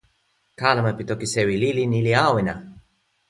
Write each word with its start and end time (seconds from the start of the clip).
kalama 0.59 0.91
pi 0.97 1.03
toki 1.09 1.27
sewi 1.33 1.55
lili 1.61 1.83
ni 1.87 1.99
li 2.05 2.13
awen 2.27 2.47
a. 2.53 2.55